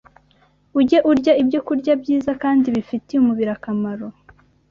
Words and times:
Ujye 0.79 0.97
urya 1.11 1.33
ibyokurya 1.41 1.93
byiza 2.01 2.31
kandi 2.43 2.67
bifitiye 2.75 3.17
umubiri 3.19 3.51
akamaro 3.57 4.07